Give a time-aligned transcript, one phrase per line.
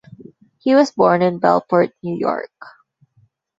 [0.57, 2.49] He was born in Bellport, New York.